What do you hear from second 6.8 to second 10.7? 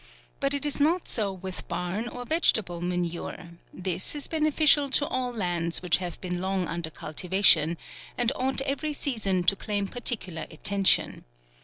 cultivation, and ought every sea son to claim particular